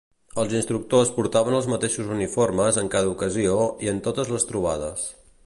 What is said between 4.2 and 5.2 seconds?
les trobades.